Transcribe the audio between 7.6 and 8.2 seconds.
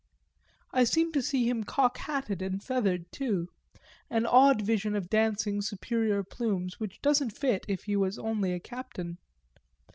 if he was